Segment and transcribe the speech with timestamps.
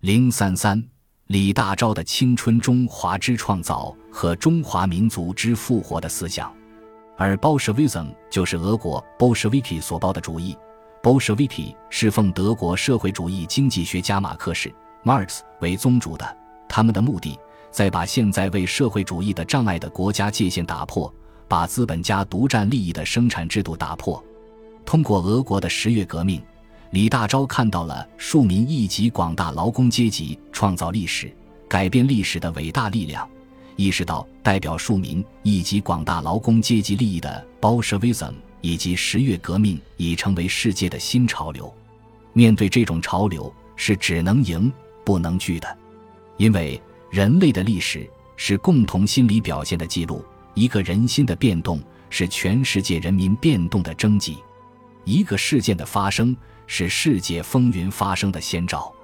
[0.00, 0.82] 零三三，
[1.26, 6.50] 李大钊的青春中华之创造和中华民族之复活的思想，
[7.18, 10.56] 而 Bolshevism 就是俄国 Bolsheviki 所报的主义。
[11.02, 14.72] Bolsheviki 是奉德国社会主义经济学家马克思
[15.04, 16.36] （Marx） 为宗主的，
[16.66, 17.38] 他们的目的
[17.70, 21.14] 在把现在为社会主义的障碍的国家界限打破，
[21.46, 24.24] 把资本家独占利益的生产制度打破。
[24.86, 26.42] 通过俄国的十月革命。
[26.90, 31.32] 李大钊看到了庶民一级广大劳工阶级创造历史、
[31.68, 33.28] 改变历史的伟大力量，
[33.76, 41.72] 意识到代表庶民以及广大劳工阶级利益的 Bolshevism 以及十月革命已成为世界的新潮流。
[42.32, 44.72] 面对这种潮流，是只能赢
[45.04, 45.78] 不能拒的，
[46.38, 54.38] 因为人类的历史是共同心理表现的记录，一个人心的变动是全世界人民变动的征集，
[55.04, 56.36] 一个事件的发生。
[56.72, 58.94] 是世界风云发生的先兆。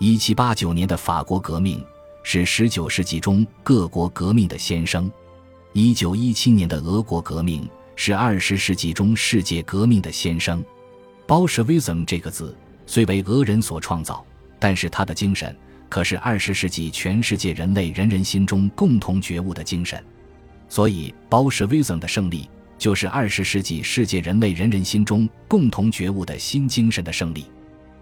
[0.00, 1.80] 一七八九年的法国革命
[2.24, 5.08] 是十九世纪中各国革命的先声。
[5.72, 10.62] 一九一七年的俄国革命是二十世纪中世界革命的先声。
[11.24, 12.52] Bolshevism 这个字
[12.84, 14.26] 虽为俄人所创造，
[14.58, 15.56] 但是它的精神
[15.88, 20.04] 可是二十世纪全世界人类人人心中共同觉悟的精神。
[20.68, 22.50] 所以，Bolshevism 的胜利。
[22.76, 27.46] 就是二十世纪世界人类人人心中共同觉悟的新精神的胜利。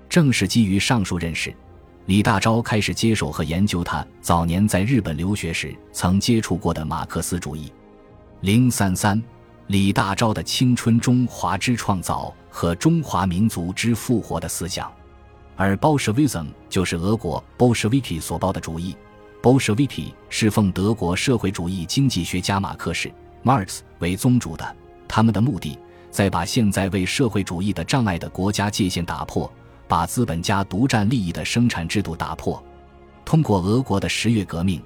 [0.09, 1.55] 正是基于上述认识，
[2.07, 7.73] 李大钊开始接受和研究他早年在日本留学时曾接触过的马克思主义。
[8.41, 9.23] 零三三，
[9.69, 14.93] 李大钊的青春中华之创造和中华民族之复活的思想，
[15.57, 18.97] 而 Bolshevism 就是俄国 Bolsheviki 所报的主义。
[19.41, 23.11] Bolsheviki 是奉德国社会主义经济学家马克思。
[23.45, 24.77] Marx 为宗主的，
[25.09, 25.79] 他们的目的
[26.11, 29.51] 在把现在为社会主义的障碍的国家界限打破，
[29.89, 32.63] 把资本家独占利益的生产制度打破。
[33.25, 34.81] 通过俄国的十月革命，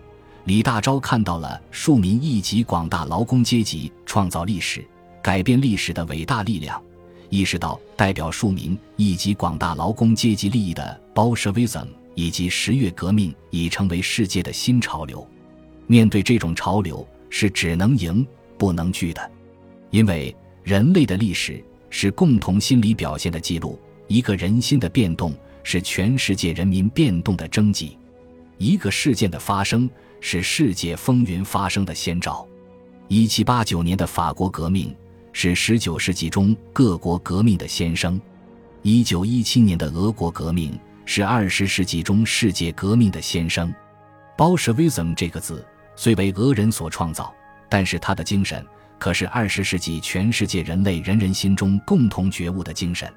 [0.45, 4.87] 李大钊看到了庶民一级广大劳工阶级创造历史、
[5.23, 6.81] 改变历史的伟大力量，
[7.29, 15.27] 意识到代表庶民一级广大劳工阶级利益的 Bolshevism 以及十月革命已成为世界的新潮流。
[15.87, 18.27] 面对这种潮流，是只能赢。
[18.59, 19.31] 不能拒的，
[19.91, 23.79] 因为人类的历史是共同心理表现的记录，
[24.09, 27.97] 一个人心的变动是全世界人民变动的征集，
[28.59, 29.89] 一个事件的发生
[30.21, 32.47] 是世界风云发生的先兆。
[33.09, 34.95] 一七八九年的法国革命
[35.33, 38.21] 是十九世纪中各国革命的先声，
[38.83, 43.73] 一九一七年的俄国革命是二十世纪中世界革命的先声。
[44.37, 47.33] Bolshevism 这个字虽为俄人所创造。
[47.69, 48.65] 但是他的精神
[48.99, 53.13] 可是二十世纪全世界人类人人心中共同觉悟的精神，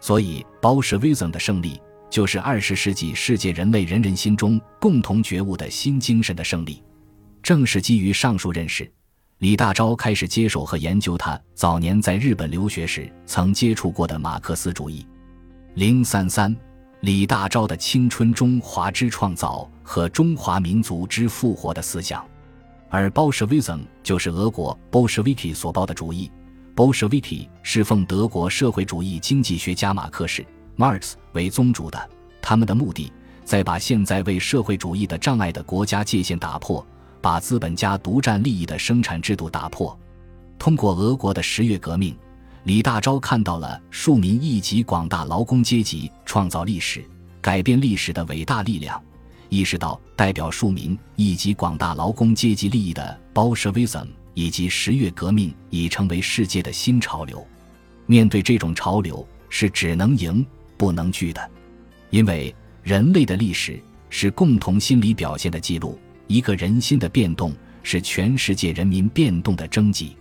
[0.00, 6.82] 所以 Bolshevism 的胜利就是二十世纪世界人类人人心中共同觉悟的新精神的胜利。
[7.42, 8.90] 正是基于上述认识，
[9.38, 15.06] 李大钊开始接受和研究他早年在日本留学时曾接触过的马克思主义。
[15.74, 16.54] 零三三，
[17.00, 22.24] 李大钊的青春中华之创造和中华民族之复活的思想。
[22.90, 26.30] 而 Bolshevism 就是俄国 Bolsheviki 所报的主义。
[26.74, 30.44] Bolsheviki 是奉德国社会主义经济学家马克思
[30.76, 32.10] （Marx） 为宗主的，
[32.40, 33.12] 他们的目的
[33.44, 36.86] 在把现在为社会主义的障碍的国家界限打破，
[37.20, 39.98] 把资本家独占利益的生产制度打破。
[40.58, 42.16] 通过俄国的十月革命，
[42.64, 47.04] 李大钊看到了庶民一级广大劳工阶级创造历史、
[47.40, 49.02] 改变历史的伟大力量。
[49.48, 57.46] 意识到代表庶民以及广大劳工阶级利益的 Bolshevism 以及十月革命已成为世界的新潮流。
[58.06, 60.44] 面对这种潮流，是只能赢
[60.76, 61.50] 不能拒的，
[62.10, 70.16] 因为人类的历史是共同心理表现的记录，一个人心的变动是全世界人民变动的征集，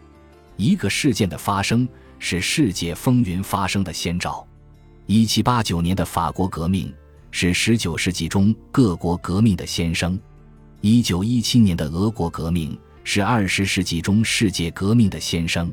[0.55, 1.88] 一个事件的发生
[2.19, 4.45] 是世界风云发生的先兆。
[5.05, 6.94] 一七八九年的法国革命。
[7.40, 10.19] 是十九世纪中各国革命的先声。
[10.81, 15.72] 一九一七年的俄国革命是二十世纪中世界革命的先声。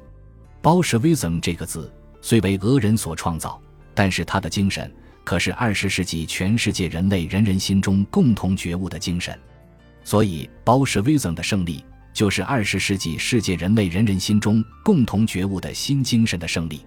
[0.63, 1.91] Bolshevism 这个字
[2.21, 3.59] 虽为俄人所创造，
[3.95, 4.95] 但是它的精神
[5.25, 9.35] 可是二十世纪全世界人类人人心中共同觉悟的精神。
[10.05, 11.83] 所以，Bolshevism 的胜利
[12.13, 16.83] 就是二十世纪世界人类人人心中共同觉悟的新精神的胜利。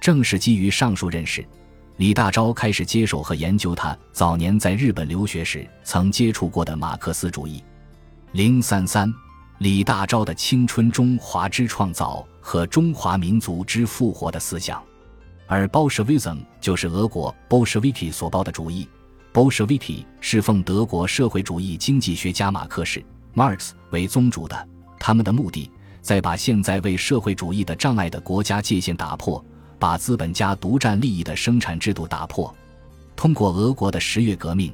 [0.00, 1.46] 正是基于上述认识。
[1.98, 7.62] 李大钊开始接受和研究他早年在日本留学时曾接触过的马克思主义。
[8.30, 9.12] 零三三，
[9.58, 14.80] 李大钊的青春中华之创造和中华民族之复活的思想，
[15.48, 18.88] 而 Bolshevism 就是俄国 Bolsheviki 所报的主义。
[19.32, 23.04] Bolsheviki 是奉德国社会主义经济学家马克思
[23.34, 24.68] （Marx） 为宗主的，
[25.00, 25.68] 他们的目的
[26.00, 29.44] 在把现在为社会主义的障碍的国家界限打破，
[29.78, 32.54] 把资本家独占利益的生产制度打破。
[33.16, 34.72] 通过俄国的十月革命，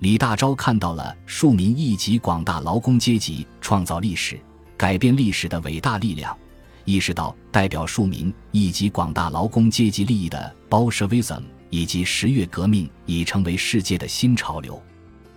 [0.00, 4.38] 李大钊看到了庶民以及广大劳工阶级创造历史、
[4.76, 6.36] 改变历史的伟大力量。
[6.84, 14.80] 意识到代表庶民以及广大劳工阶级利益的 Bolshevism 以及十月革命已成为世界的新潮流。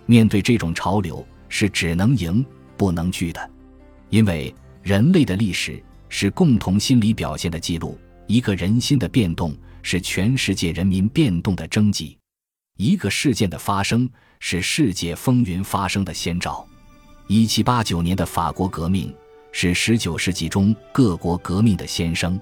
[0.06, 2.44] 面对这种潮流，是只能赢
[2.76, 3.50] 不能拒的，
[4.10, 7.98] 因为人类的历史是共同心理表现的记录。
[8.30, 12.16] 一个人心的变动是全世界人民变动的征集，
[12.76, 16.64] 一个事件的发生是世界风云发生的先兆。
[17.26, 19.12] 一七八九年的法国革命。
[19.50, 22.40] 是十九世纪中各国革命的先声，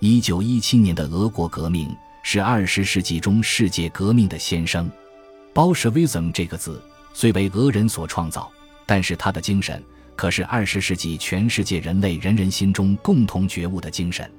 [0.00, 4.90] 一九一七年的俄国革命是二十世纪中世界革命的先声。
[5.52, 6.82] Bolshevism 这个字
[7.12, 8.50] 虽为俄人所创造，
[8.86, 9.84] 但是它的精神
[10.16, 14.32] 可是二十世纪全世界人类人人心中共同觉悟的精神。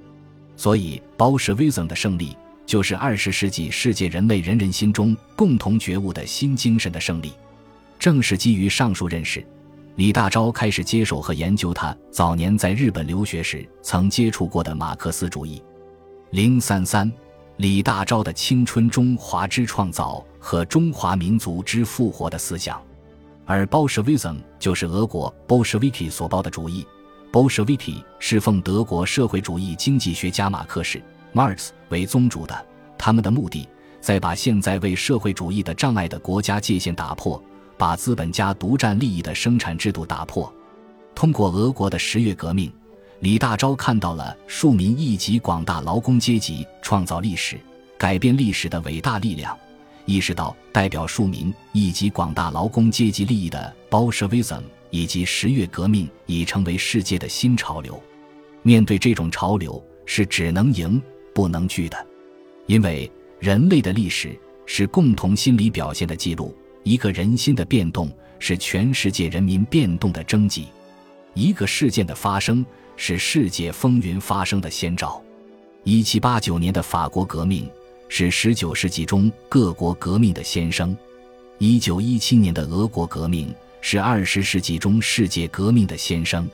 [0.59, 2.35] 所以，Bolshevism 的胜利
[2.65, 7.31] 就是二十世纪世界人类人人心中共同觉悟的新精神的胜利。
[7.97, 9.41] 正是基于上述认识。
[9.95, 15.63] 李大钊开始接受和研究他早年在日本留学时曾接触过的马克思主义。
[16.31, 17.09] 零三三，
[17.55, 22.81] 李大钊的青春中华之创造和中华民族之复活的思想，
[23.45, 26.85] 而 Bolshevism 就是俄国 Bolsheviki 所抱的主义。
[27.31, 30.99] Bolsheviki 是奉德国社会主义经济学家马克思
[31.33, 32.65] Marx 为宗主的，
[32.97, 33.67] 他们的目的
[34.01, 37.41] 在把现在为社会主义的障碍的国家界限打破。
[37.77, 40.53] 把资本家独占利益的生产制度打破，
[41.15, 42.69] 通过俄国的十月革命，
[43.21, 47.57] 李大钊看到了庶民一级广大劳工阶级创造历史、
[47.97, 49.57] 改变历史的伟大力量，
[50.09, 58.01] 意识到代表庶民以及广大劳工阶级利益的 Bolshevism 以及十月革命已成为世界的新潮流。
[58.63, 61.00] 面对这种潮流，是只能赢
[61.31, 62.07] 不能拒的，
[62.65, 63.09] 因为
[63.39, 64.35] 人类的历史
[64.65, 66.57] 是共同心理表现的记录。
[66.83, 70.65] 一个人心的变动是全世界人民变动的征集，
[71.35, 72.65] 一个事件的发生
[72.95, 75.21] 是世界风云发生的先兆。
[75.83, 77.69] 一七八九年的法国革命
[78.11, 80.97] 是十九世纪中各国革命的先声，
[81.59, 86.50] 一九一七年的俄国革命是二十世纪中世界革命的先声。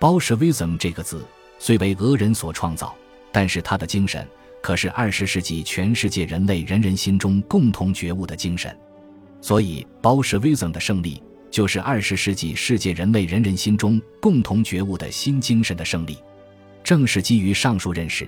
[0.00, 1.22] Bolshevism 这个字
[1.58, 2.96] 虽为俄人所创造，
[3.30, 4.26] 但是它的精神
[4.62, 8.74] 可是二十世纪全世界人类人人心中共同觉悟的精神。
[9.42, 16.18] 所以，Bolshevism 的胜利就是二十世纪世界人类人人心中共同觉悟的新精神的胜利。
[16.82, 18.26] 正是基于上述认识，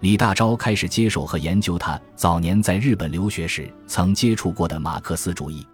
[0.00, 5.66] 李大钊开始接手和研究他早年在日本留学时曾接触过的马克思主义。